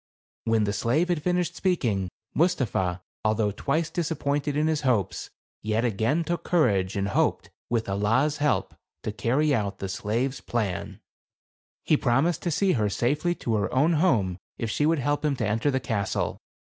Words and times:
When 0.45 0.63
the 0.63 0.73
slave 0.73 1.09
had 1.09 1.21
finished 1.21 1.55
speaking, 1.55 2.09
Mus 2.33 2.55
tapha, 2.55 3.01
although 3.23 3.51
twice 3.51 3.91
disappointed 3.91 4.57
in 4.57 4.65
his 4.65 4.81
hopes, 4.81 5.29
yet 5.61 5.85
again 5.85 6.23
took 6.23 6.43
courage 6.43 6.95
and 6.95 7.09
hoped, 7.09 7.51
with 7.69 7.87
Allah's 7.87 8.37
help, 8.37 8.73
to 9.03 9.11
carry 9.11 9.53
out 9.53 9.77
the 9.77 9.87
slave's 9.87 10.41
plan. 10.41 11.01
He 11.83 11.97
promised 11.97 12.41
to 12.41 12.49
see 12.49 12.71
her 12.71 12.89
safely 12.89 13.35
to 13.35 13.53
her 13.57 13.71
own 13.71 13.93
home 13.93 14.39
if 14.57 14.71
she 14.71 14.87
would 14.87 14.97
help 14.97 15.23
him 15.23 15.35
to 15.35 15.47
enter 15.47 15.69
the 15.69 15.79
castle. 15.79 16.39